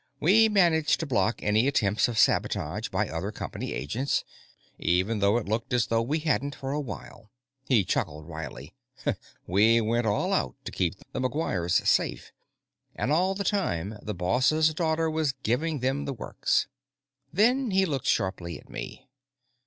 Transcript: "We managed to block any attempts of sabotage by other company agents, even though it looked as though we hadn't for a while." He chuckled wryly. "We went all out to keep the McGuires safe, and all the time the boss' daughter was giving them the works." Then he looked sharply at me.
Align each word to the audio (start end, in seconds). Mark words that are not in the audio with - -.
"We 0.19 0.49
managed 0.49 0.99
to 1.01 1.05
block 1.05 1.43
any 1.43 1.67
attempts 1.67 2.07
of 2.07 2.17
sabotage 2.17 2.87
by 2.89 3.07
other 3.07 3.31
company 3.31 3.71
agents, 3.73 4.23
even 4.79 5.19
though 5.19 5.37
it 5.37 5.47
looked 5.47 5.73
as 5.73 5.85
though 5.85 6.01
we 6.01 6.21
hadn't 6.21 6.55
for 6.55 6.71
a 6.71 6.79
while." 6.79 7.29
He 7.67 7.83
chuckled 7.85 8.27
wryly. 8.27 8.73
"We 9.45 9.79
went 9.79 10.07
all 10.07 10.33
out 10.33 10.55
to 10.65 10.71
keep 10.71 10.95
the 11.11 11.19
McGuires 11.21 11.85
safe, 11.85 12.31
and 12.95 13.11
all 13.11 13.35
the 13.35 13.43
time 13.43 13.95
the 14.01 14.15
boss' 14.15 14.73
daughter 14.73 15.07
was 15.07 15.33
giving 15.43 15.81
them 15.81 16.05
the 16.05 16.13
works." 16.13 16.65
Then 17.31 17.69
he 17.69 17.85
looked 17.85 18.07
sharply 18.07 18.59
at 18.59 18.69
me. 18.71 19.07